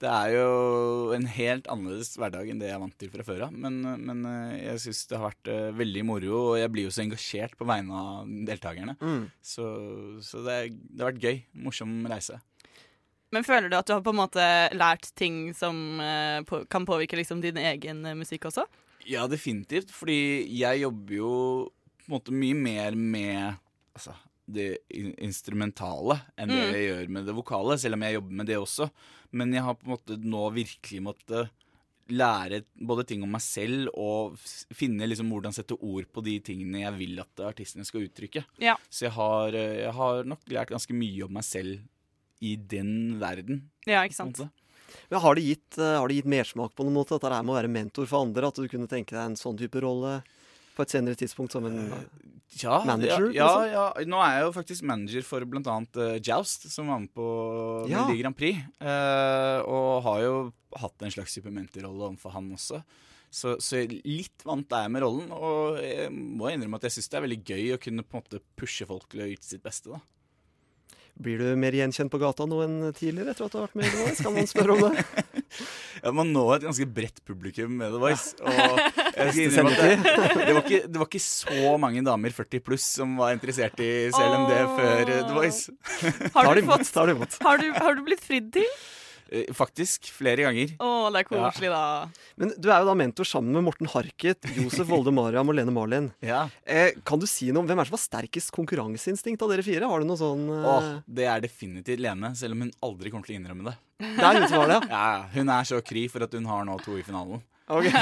[0.00, 3.42] Det er jo en helt annerledes hverdag enn det jeg er vant til fra før
[3.50, 3.52] av.
[3.52, 6.92] Men, men eh, jeg syns det har vært eh, veldig moro, og jeg blir jo
[6.96, 8.94] så engasjert på vegne av deltakerne.
[9.04, 9.26] Mm.
[9.44, 9.66] Så,
[10.24, 11.42] så det, er- det har vært gøy.
[11.66, 12.38] Morsom reise.
[13.32, 16.86] Men føler du at du har på en måte lært ting som eh, på, kan
[16.88, 18.64] påvirke liksom din egen eh, musikk også?
[19.06, 19.92] Ja, definitivt.
[19.94, 20.16] Fordi
[20.58, 21.30] jeg jobber jo
[22.02, 23.54] på en måte mye mer med
[23.94, 24.16] altså,
[24.50, 26.74] det in- instrumentale enn det Mm.
[26.74, 28.90] jeg gjør med det vokale, selv om jeg jobber med det også.
[29.32, 31.50] Men jeg har på en måte nå virkelig måttet
[32.10, 34.34] lære både ting om meg selv og
[34.74, 38.42] finne liksom hvordan sette ord på de tingene jeg vil at artistene skal uttrykke.
[38.58, 38.74] Ja.
[38.90, 41.78] Så jeg har, eh, jeg har nok lært ganske mye om meg selv
[42.40, 43.64] i den verden.
[43.88, 44.40] Ja, ikke sant?
[45.10, 47.54] Men har det, gitt, eh, har det gitt mersmak på noen måte, dette her med
[47.54, 48.48] å være mentor for andre?
[48.50, 50.20] At du kunne tenke deg en sånn type rolle
[50.76, 51.80] på et senere tidspunkt som en
[52.58, 53.66] Ja, Manager, ja, liksom?
[53.70, 54.06] ja, ja.
[54.10, 57.26] Nå er jeg jo faktisk manager for blant annet eh, Joust, som var med på
[57.90, 58.00] Ja.
[58.08, 58.58] Melodi Grand Prix.
[58.82, 60.34] Uh, og har jo
[60.80, 62.82] hatt en slags type mentorrolle overfor han også.
[63.30, 67.12] Så, så litt vant er jeg med rollen, og jeg må innrømme at jeg syns
[67.12, 69.62] det er veldig gøy å kunne på en måte pushe folk til å yte sitt
[69.62, 69.94] beste.
[69.94, 70.00] da.
[71.20, 73.86] Blir du mer gjenkjent på gata nå enn tidligere etter at du har vært med
[73.86, 74.24] i The Voice?
[74.24, 75.04] Kan man spørre om det?
[76.00, 78.36] Ja, Man når et ganske bredt publikum med The Voice.
[78.40, 82.36] Og jeg skal innrømme at det, det, var ikke, det var ikke så mange damer
[82.36, 84.78] 40 pluss som var interessert i CLMD Åh.
[84.78, 85.74] før The Voice.
[86.38, 88.70] Har du, fått, har, du, har du blitt fridd til?
[89.30, 90.08] Eh, Faktisk.
[90.10, 90.72] Flere ganger.
[90.82, 91.82] Å, det er koselig, da.
[92.40, 95.74] Men du er jo da mentor sammen med Morten Harket, Josef Volde Mariam og Lene
[95.74, 96.08] Marlin.
[96.24, 96.44] Ja.
[96.66, 99.86] Eh, kan du si noe om hvem er som har sterkest konkurranseinstinkt av dere fire?
[99.90, 103.28] Har du noe sånn eh, Åh, det er definitivt Lene, selv om hun aldri kommer
[103.30, 103.76] til å innrømme det.
[104.00, 104.90] Det er hun som har det, ja.
[104.96, 107.42] Ja, Hun er så kry for at hun har nå to i finalen.
[107.70, 107.92] Okay.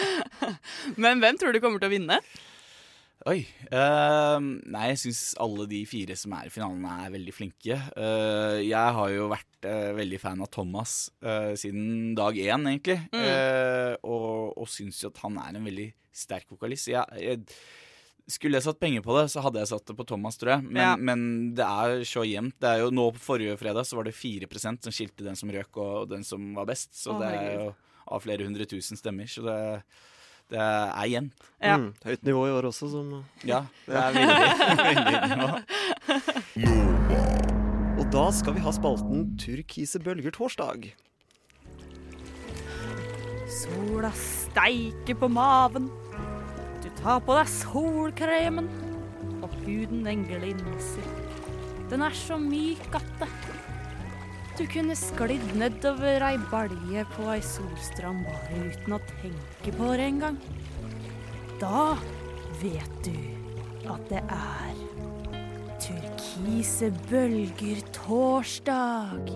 [1.02, 2.20] Men hvem tror du kommer til å vinne?
[3.28, 3.42] Oi.
[3.68, 4.38] Uh,
[4.72, 7.76] nei, jeg syns alle de fire som er i finalen, er veldig flinke.
[7.92, 12.96] Uh, jeg har jo vært uh, veldig fan av Thomas eh, siden dag én, egentlig.
[13.12, 16.88] Eh, og og syns jo at han er en veldig sterk vokalist.
[16.88, 17.42] Jeg, jeg,
[18.30, 20.64] skulle jeg satt penger på det, så hadde jeg satt det på Thomas, tror jeg.
[20.70, 20.94] Men, Ja.
[20.96, 21.20] men
[21.58, 22.56] det er så jevnt.
[22.60, 25.52] Det er jo Nå på forrige fredag så var det 4% som skilte den som
[25.52, 26.96] røk, og den som var best.
[26.96, 27.68] Så oh, det er jo
[28.10, 29.28] av flere hundre tusen stemmer.
[29.28, 29.58] Så det,
[30.50, 31.46] det er jevnt.
[31.60, 31.76] Ja.
[31.76, 34.50] Mm, høyt nivå i år også, som Ja, det er veldig,
[34.88, 35.48] veldig nivå.
[38.00, 40.90] Og da skal vi ha spalten Turkise bølger torsdag.
[43.50, 45.90] Sola steiker på maven.
[46.80, 48.70] Du tar på deg solkremen,
[49.44, 51.06] og huden den glinser.
[51.90, 53.28] Den er så myk at det
[54.60, 60.04] Du kunne sklidd nedover ei balje på ei solstrand bare uten å tenke på det
[60.10, 60.36] engang.
[61.62, 61.94] Da
[62.60, 64.82] vet du at det er
[65.80, 69.32] turkise bølger torsdag.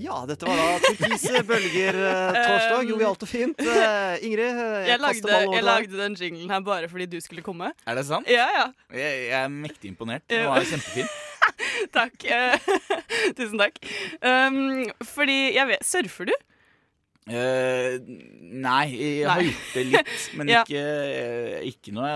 [0.00, 2.90] Ja, dette var da Turkise bølger eh, torsdag.
[2.90, 3.62] Jovialt og fint.
[3.62, 7.06] Eh, Ingrid, jeg, Jeg kaster lagde, ballen over jeg lagde den jinglen her bare fordi
[7.14, 7.70] du skulle komme.
[7.86, 8.26] Er det sant?
[8.30, 8.68] Ja, ja.
[8.90, 10.26] Jeg, jeg er mektig imponert.
[10.26, 11.10] Den var kjempefin.
[11.98, 12.24] Takk.
[12.24, 12.70] Eh,
[13.38, 13.80] Tusen takk.
[14.22, 16.36] Um, fordi jeg vet Surfer du?
[17.30, 18.00] Uh,
[18.58, 19.50] nei, jeg har Nei.
[19.50, 20.62] gjort det litt, men Ja.
[20.64, 22.08] ikke, eh, ikke noe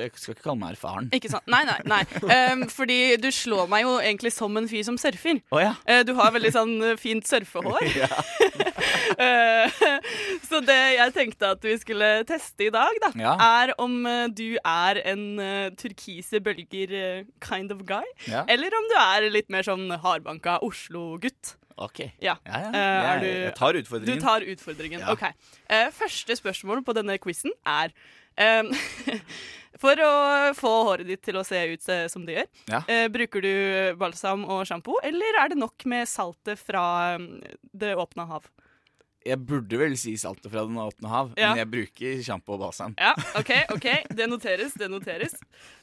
[0.00, 1.10] Jeg skal ikke kalle meg erfaren.
[1.14, 1.44] Ikke sant?
[1.52, 1.76] Nei, nei.
[1.86, 2.00] nei.
[2.24, 5.38] Um, fordi du slår meg jo egentlig som en fyr som surfer.
[5.54, 5.76] Oh, ja.
[5.86, 7.78] uh, du har veldig sånn fint surfehår.
[7.86, 8.65] Eh,
[10.48, 13.34] så det jeg tenkte at vi skulle teste i dag, da, Ja.
[13.62, 18.44] er om eh, du er en eh, turkise bølger eh, kind of guy, ja.
[18.48, 21.56] eller om du er litt mer sånn hardbanka Oslo-gutt.
[21.76, 22.06] Ok.
[22.24, 22.38] Ja.
[22.48, 22.70] Ja, ja.
[22.72, 23.72] Eh, Jeg, du- jeg tar
[24.06, 25.02] Du tar utfordringen.
[25.12, 25.26] OK.
[25.68, 27.92] Eh, første spørsmål på denne quizen er
[28.40, 28.70] um,
[29.76, 32.46] For å få håret ditt til å se ut eh, som det gjør,
[32.88, 33.50] eh, bruker du
[34.00, 36.84] balsam og sjampo, eller er det nok med saltet fra
[37.18, 37.26] eh,
[37.76, 38.46] det åpne hav?
[39.26, 41.48] Jeg burde vel si saltet fra Den åpne hav, Ja.
[41.50, 42.94] men jeg bruker sjampo og balsam.
[42.98, 43.86] Ja, OK, ok,
[44.16, 45.34] det noteres, det noteres.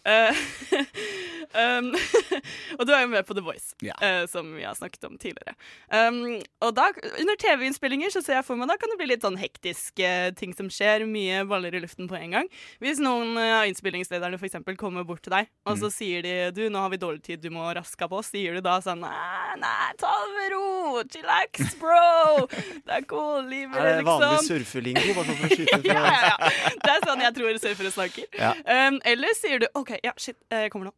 [0.05, 0.31] Eh,
[1.55, 1.89] um,
[2.79, 3.95] og du er jo med på The Voice, Ja.
[4.01, 5.55] uh, som vi har snakket om tidligere.
[5.93, 6.89] Um, og da,
[7.19, 10.53] under TV-innspillinger så ser jeg for meg da kan det bli litt sånn hektiske ting
[10.57, 11.05] som skjer.
[11.09, 12.49] Mye baller i luften på en gang.
[12.83, 15.79] Hvis noen av av innspillingslederne for eksempel kommer bort til deg, og Mm.
[15.83, 18.61] så sier de du, nå har vi dårlig tid, du må raske på, sier du
[18.65, 22.47] da sånn nei, nei, ta det med ro, chillax, bro.
[22.49, 24.49] Det er cool, livet, Er det vanlig liksom.
[24.49, 25.13] surfelingo?
[25.15, 26.51] Bare for å skyte Ja, ja, ja.
[26.83, 28.27] Det er sånn jeg tror surfere snakker.
[28.39, 28.51] Ja.
[28.89, 30.95] Um, eller sier du OK, ja, shit, jeg kommer nå.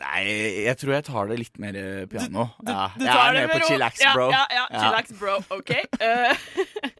[0.00, 0.20] Nei,
[0.64, 2.46] jeg tror jeg tar det litt mer eh, piano.
[2.64, 2.86] ja.
[2.96, 4.28] Du jeg er med på chillax, bro.
[4.32, 5.40] Ja, ja, chillax, bro.
[5.58, 5.74] OK.
[6.00, 6.92] Uh,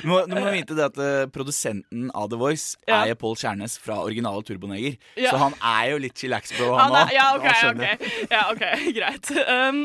[0.00, 3.02] Du må, du må vite det at uh, Produsenten av The Voice Ja.
[3.04, 4.96] er Pål Kjærnes fra originale Turboneger.
[5.20, 5.30] Ja.
[5.34, 7.12] Så han er jo litt chillax, bro, han òg.
[7.12, 8.64] ja, OK, Da skjønner ok, ja, ok,
[8.98, 9.30] greit.
[9.44, 9.82] Um,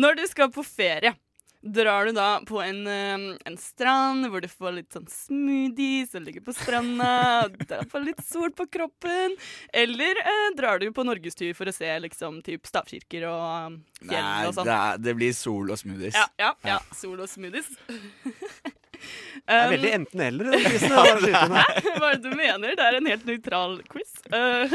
[0.00, 1.12] når du skal på ferie,
[1.60, 6.24] drar du da på en, um, en strand hvor du får litt sånn smoothies og
[6.24, 7.10] ligger på stranda,
[7.44, 9.36] og drar på litt sol på kroppen?
[9.72, 13.44] Eller eh, drar du på norgestur for å se liksom typ stavkirker og
[13.74, 14.70] um, fjell og sånn?
[14.70, 16.16] det, er, det blir sol og smoothies.
[16.16, 16.78] Ja, ja, ja.
[16.96, 17.70] Sol og smoothies.
[19.00, 20.50] Det er Um, veldig enten-eller.
[20.90, 22.74] Hva er det du mener?
[22.76, 24.10] Det er en helt nøytral quiz.
[24.28, 24.74] Uh,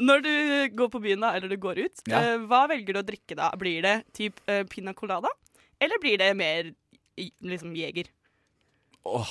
[0.00, 0.30] når du
[0.78, 2.22] går på byen, da, eller du går ut, Ja.
[2.24, 3.50] uh, hva velger du å drikke da?
[3.60, 5.28] Blir det typ uh, pina colada,
[5.80, 6.70] eller blir det mer
[7.42, 8.08] liksom jeger?
[9.08, 9.30] Åh,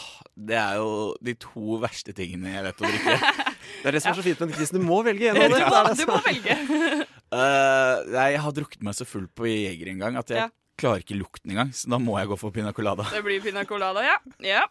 [0.49, 3.17] det er jo de to verste tingene jeg vet å drikke.
[3.77, 4.79] Det er det som er så fint med den quizen.
[4.79, 5.97] Du må velge en av Du dem.
[5.99, 6.55] du må velge.
[7.27, 10.45] Eh, jeg har drukket meg så full på Jeger en gang at jeg Ja.
[10.79, 11.73] klarer ikke lukten engang.
[11.75, 13.03] Så da må jeg gå for pina colada.
[13.11, 14.13] Det blir pina colada, ja.
[14.47, 14.61] ja.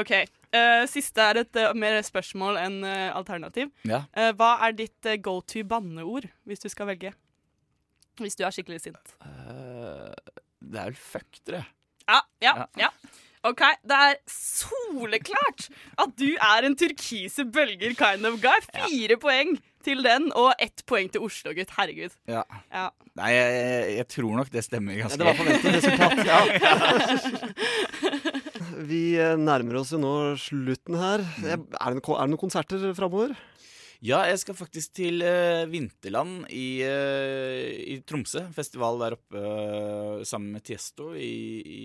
[0.00, 0.14] OK.
[0.48, 3.68] Uh, siste er et uh, mer spørsmål enn alternativ.
[3.84, 4.06] Ja.
[4.32, 7.12] Hva er ditt go to banneord hvis du skal velge?
[8.16, 9.12] Hvis du er skikkelig sint.
[9.20, 11.64] Eh, det er vel fuck, dere.
[12.08, 12.66] Ja, ja, Ja.
[12.86, 12.90] ja.
[13.48, 15.70] OK, det er soleklart
[16.02, 18.58] at du er en turkise bølger kind of guy.
[18.68, 21.72] Fire poeng til den, og ett poeng til Oslo, gutt.
[21.72, 22.12] Herregud.
[22.28, 22.42] Ja.
[22.68, 22.90] Ja.
[23.16, 26.20] Nei, jeg, jeg, jeg tror nok det stemmer Ja, ganske det var forventet resultat.
[26.28, 26.40] Ja.
[28.90, 31.24] Vi eh, nærmer oss jo nå slutten her.
[31.40, 33.32] Er det, er det noen konserter framover?
[34.00, 38.46] Ja, jeg skal faktisk til uh, Vinterland i, uh, i Tromsø.
[38.56, 41.80] Festival der oppe uh, sammen med Tiesto i, i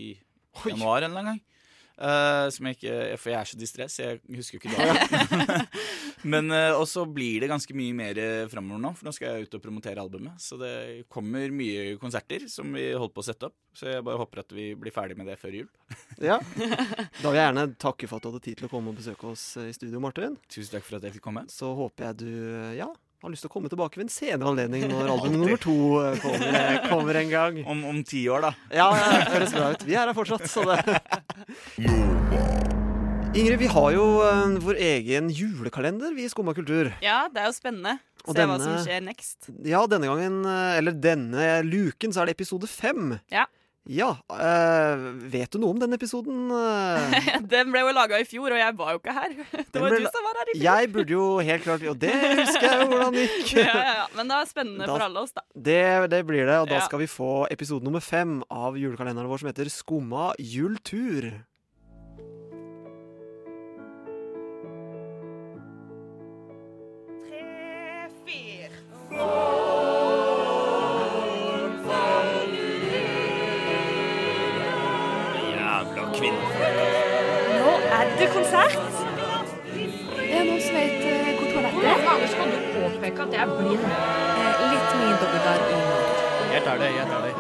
[0.64, 1.44] januar en eller annen gang.
[1.96, 5.60] Eh, som jeg ikke For jeg er så distré, så jeg husker jo ikke da.
[6.32, 9.30] Men uh, Og så blir det ganske mye mer eh, framover nå, for nå skal
[9.30, 10.42] jeg ut og promotere albumet.
[10.42, 13.58] Så det kommer mye konserter som vi holder på å sette opp.
[13.76, 15.70] Så jeg bare håper at vi blir ferdig med det før jul.
[16.24, 16.40] Ja.
[17.22, 19.30] Da vil jeg gjerne takke for at du hadde tid til å komme og besøke
[19.32, 20.36] oss eh, i studio, Martin.
[20.52, 21.46] Tusen takk for at jeg fikk komme.
[21.52, 22.90] Så håper jeg du eh, ja,
[23.26, 26.18] har lyst til å komme tilbake ved en senere anledning når album nummer to eh,
[26.22, 27.60] kommer, eh, kommer en gang.
[27.66, 28.52] Om, om ti år, da.
[28.76, 29.86] Ja, det høres bra ut.
[29.88, 30.78] Vi er her fortsatt, så det
[33.36, 36.94] Ingrid, vi har jo eh, vår egen julekalender, vi i Skumma kultur.
[37.04, 37.98] Ja, det er jo spennende.
[38.26, 39.50] Og Se hva som skjer next.
[39.68, 43.18] Ja, denne gangen, eller denne luken, så er det episode fem.
[43.34, 43.44] Ja.
[43.86, 46.48] Ja, øh, Vet du noe om den episoden?
[46.50, 47.28] eh?
[47.54, 49.36] Den ble jo laga i fjor, og jeg var jo ikke her.
[49.74, 50.64] Det var ble du som var her i fjor.
[50.66, 53.52] Jeg burde jo helt klart Og det husker jeg jo hvordan det gikk.
[53.62, 54.08] ja, ja, ja.
[54.18, 55.46] Men det er spennende Da- for alle oss, da.
[55.54, 55.84] Det,
[56.16, 56.86] det blir det, og da Ja.
[56.88, 61.30] skal vi få episode nummer fem av julekalenderen vår som heter Skumma jultur.
[67.26, 68.70] Tre, fire.
[69.12, 69.65] Jævla
[78.26, 78.76] er det konsert.
[80.26, 82.00] Er det noen som vet eh, hvor toalettet er?
[82.06, 83.84] ganger skal du påpeke at jeg er blind?
[84.66, 87.34] litt mye dobbeltdag i Jeg tar det, jeg tar det.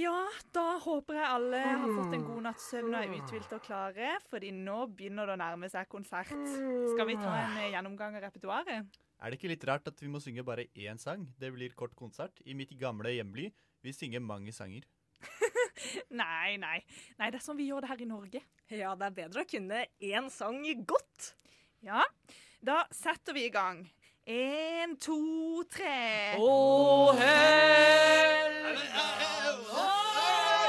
[0.00, 0.20] Ja,
[0.54, 4.12] da håper jeg alle har fått en god natts søvn og er uthvilte og klare,
[4.30, 6.30] fordi nå begynner det å nærme seg konsert.
[6.94, 9.00] Skal vi ta en eh, gjennomgang av repertoaret?
[9.20, 11.26] Er det ikke litt rart at vi må synge bare én sang?
[11.40, 13.50] Det blir kort konsert i mitt gamle hjemby.
[13.82, 14.86] Vi synger mange sanger.
[16.20, 16.78] Nei, nei.
[17.18, 18.42] Nei, det er sånn vi gjør det her i Norge.
[18.70, 21.32] Ja, det er bedre å kunne én sang godt.
[21.84, 22.04] Ja,
[22.64, 23.82] da setter vi i gang.
[24.30, 26.36] En, to, tre.
[26.38, 26.50] Å,
[27.18, 28.58] hell!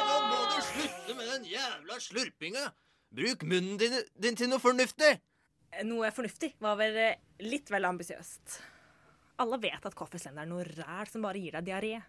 [0.08, 2.70] Nå må du slutte med den jævla slurpinga!
[3.12, 5.18] Bruk munnen din, din til noe fornuftig!
[5.88, 8.58] Noe fornuftig var vel eh, litt vel ambisiøst.
[9.44, 12.00] Alle vet at kaffeslender er noe ræl som bare gir deg diaré.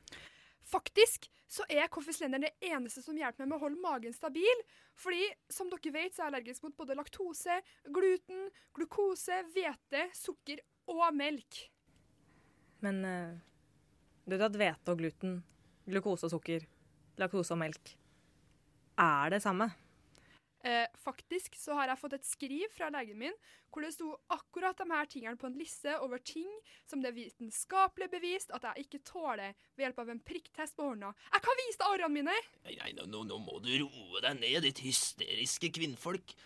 [0.69, 4.65] Faktisk så er koffeslenderen det eneste som hjelper meg med å holde magen stabil.
[4.99, 7.59] Fordi som dere vet, så er jeg allergisk mot både laktose,
[7.93, 8.47] gluten,
[8.77, 11.65] glukose, hvete, sukker og melk.
[12.83, 13.35] Men uh,
[14.27, 15.43] du vet at hvete og gluten,
[15.89, 16.65] glukose og sukker,
[17.21, 17.97] laktose og melk
[19.03, 19.71] er det samme?
[20.63, 23.35] Eh, faktisk så har jeg fått et skriv fra legen min
[23.73, 26.47] hvor det sto akkurat de her tingene på en liste over ting
[26.87, 30.87] som det er vitenskapelig bevist at jeg ikke tåler ved hjelp av en prikktest på
[30.93, 31.11] hånda.
[31.35, 32.37] Jeg kan vise deg arrene mine!
[32.69, 36.37] Nei, nei, nå, nå, nå må du roe deg ned, ditt hysteriske kvinnfolk.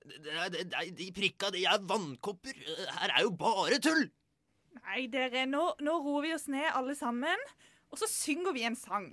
[0.00, 2.58] De, de, det, det, de prikka, de er vannkopper.
[2.96, 4.08] Her er jo bare tull!
[4.80, 7.50] Nei, dere, nå, nå roer vi oss ned alle sammen,
[7.90, 9.12] og så synger vi en sang.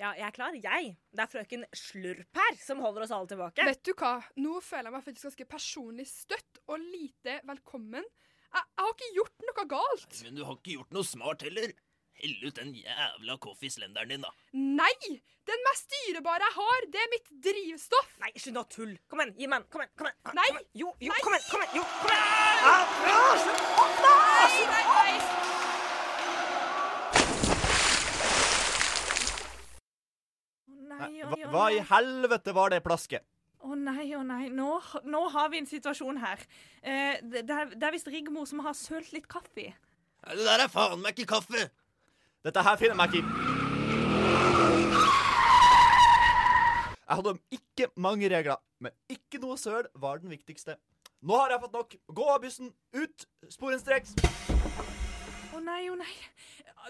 [0.00, 0.54] Ja, jeg er klar.
[0.58, 0.88] Jeg.
[1.14, 3.66] Det er frøken Slurp her som holder oss alle tilbake.
[3.68, 8.02] Vet du hva, nå føler jeg meg faktisk ganske personlig støtt og lite velkommen.
[8.02, 10.16] Jeg, jeg har ikke gjort noe galt.
[10.26, 11.74] Men du har ikke gjort noe smart heller.
[12.14, 14.30] Hell ut den jævla coffeeslenderen din, da.
[14.54, 15.14] Nei!
[15.44, 18.12] Den mest dyrebare jeg har, det er mitt drivstoff.
[18.22, 18.98] Nei, slutt å tulle.
[19.10, 19.70] Kom igjen, gi meg den.
[19.74, 19.94] Kom igjen.
[19.98, 20.38] kom igjen.
[20.38, 20.66] Nei!
[20.82, 21.22] Jo, jo, Nei!
[21.26, 21.48] kom igjen.
[21.50, 21.74] kom igjen.
[21.78, 22.28] Jo, kom igjen.
[22.64, 22.82] Ah,
[23.14, 24.14] ah, slutt opp, da!
[24.42, 25.12] Nei, nei, nei.
[30.93, 31.50] Å nei, Nei, oi.
[31.52, 33.24] hva, i helvete var det plasket?
[33.64, 34.50] Å nei, å nei.
[34.52, 34.74] Nå,
[35.08, 36.42] nå har vi en situasjon her.
[36.82, 39.70] Eh, det, er, det er visst Rigmor som har sølt litt kaffe i.
[40.24, 41.70] Det der er faen meg ikke kaffe!
[42.44, 43.42] Dette her finner meg ikke.
[47.04, 50.76] Jeg hadde ikke mange regler, men ikke noe søl var den viktigste.
[51.24, 51.96] Nå har jeg fått nok.
[52.16, 52.70] Gå av bussen.
[52.96, 54.14] Ut sporenstreks.
[55.54, 56.14] Å nei, å nei.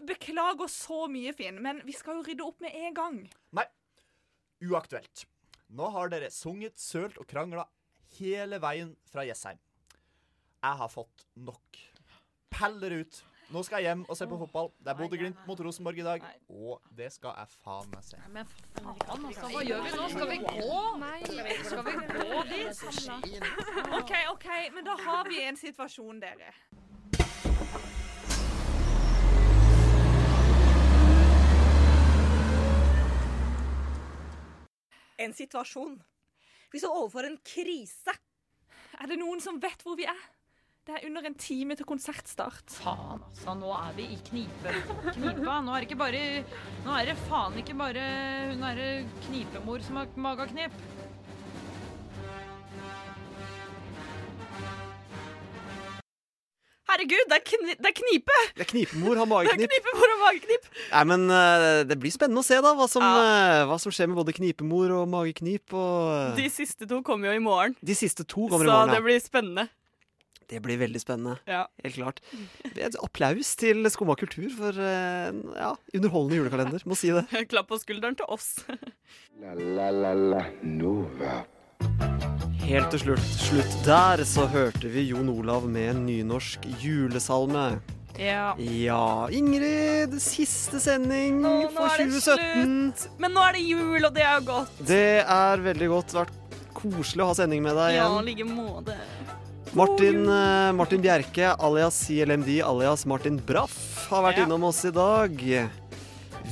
[0.06, 3.18] Beklager så mye, Finn, men vi skal jo rydde opp med en gang.
[3.54, 3.66] Nei,
[4.62, 5.26] uaktuelt.
[5.74, 7.66] Nå har dere sunget, sølt og krangla
[8.18, 9.58] hele veien fra Jessheim.
[10.64, 11.80] Jeg har fått nok.
[12.54, 13.24] Pell dere ut.
[13.52, 14.70] Nå skal jeg hjem og se på fotball.
[14.80, 18.20] Det er Bodø-Glimt mot Rosenborg i dag, og det skal jeg faen meg se.
[18.32, 19.50] Men faen, altså.
[19.52, 20.06] Hva gjør vi nå?
[20.14, 20.78] Skal vi gå?
[21.02, 21.18] Nei.
[21.68, 22.84] Skal vi gå dit?
[23.98, 26.54] OK, OK, men da har vi en situasjon, dere.
[35.24, 35.96] En situasjon.
[36.72, 38.14] Vi står overfor en krise.
[39.00, 40.24] Er det noen som vet hvor vi er?
[40.84, 42.74] Det er under en time til konsertstart.
[42.76, 43.54] Faen, altså.
[43.56, 44.74] Nå er vi i knipe.
[45.14, 45.54] Knipa.
[45.64, 46.20] Nå er det ikke bare
[46.84, 48.02] Nå er det faen ikke bare
[48.50, 48.88] hun derre
[49.24, 50.76] knipemor som har magaknip.
[56.84, 58.40] Herregud, det er, kni det er knipe!
[58.58, 59.70] Det er knipemor har Det er mageknip.
[59.72, 60.66] knipemor og mageknip.
[60.90, 64.10] Nei, men eh, det blir spennende å se da hva som, eh, hva som skjer
[64.10, 65.72] med både knipemor og mageknip.
[65.72, 68.92] Og De siste to kommer jo i morgen, de siste to kommer i så ja.
[68.92, 69.68] det blir spennende.
[70.44, 71.38] Det blir veldig spennende.
[71.48, 71.64] Ja.
[71.82, 72.20] Helt klart.
[73.02, 76.84] Applaus til Skumma kultur for eh, ja, underholdende julekalender.
[76.84, 77.24] Må si det.
[77.52, 78.58] Klapp på skulderen til oss.
[79.40, 82.33] La la la la Nova.
[82.64, 87.64] Helt til slutt, slutt der så hørte vi Jon Olav med en nynorsk julesalme.
[88.18, 88.54] Ja.
[88.62, 93.08] Ja, Ingrid, siste sending Nå, nå for er det 2017.
[93.20, 94.78] Men nå er det jul, og det er godt.
[94.86, 96.12] Det er veldig godt.
[96.14, 98.20] Det har vært koselig å ha sending med deg Ja, igjen.
[98.22, 98.96] i like måte.
[99.74, 104.44] Martin, eh, Martin Bjerke alias CLMD alias Martin Braff har vært Ja.
[104.46, 105.36] innom oss i dag.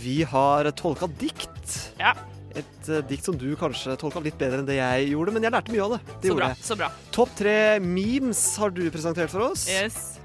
[0.03, 1.93] Vi har tolka dikt.
[2.01, 2.13] Ja.
[2.57, 5.53] Et eh, dikt som du kanskje tolka litt bedre enn det jeg gjorde, men jeg
[5.53, 6.01] lærte mye av det.
[6.23, 6.49] Det Så bra.
[6.53, 6.57] jeg.
[6.63, 6.91] så bra.
[7.13, 9.69] Topp tre memes har du presentert for oss.
[9.69, 10.19] Yes.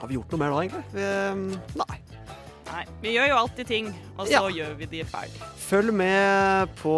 [0.00, 0.84] Har vi gjort noe mer da, egentlig?
[0.94, 1.98] Vi, eh, nei.
[2.70, 4.40] Nei, vi gjør jo alltid ting, og så Ja.
[4.48, 5.40] gjør vi de ferdig.
[5.58, 6.94] Følg med på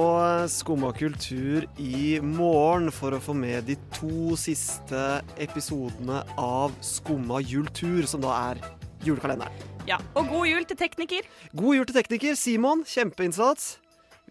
[0.53, 8.07] Skumma kultur i morgen for å få med de to siste episodene av Skumma jultur,
[8.07, 8.61] som da er
[9.03, 9.53] julekalenderen.
[9.89, 11.23] Ja, Og god jul til tekniker.
[11.57, 12.85] God jul til tekniker Simon.
[12.85, 13.79] Kjempeinnsats.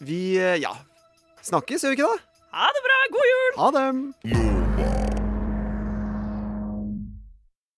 [0.02, 0.72] Vi, eh, ja,
[1.46, 2.22] snakkes, gjør vi ikke det?
[2.58, 3.00] Ha det bra.
[3.14, 3.54] God jul!
[3.62, 5.11] Ha det.